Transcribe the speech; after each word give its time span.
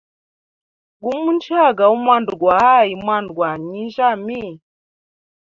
Gumu 1.01 1.29
njaga 1.35 1.83
amwanda 1.93 2.31
gwa 2.39 2.55
ayi 2.77 2.93
mwana 3.03 3.29
gwa 3.35 3.49
ninjyami. 3.67 4.43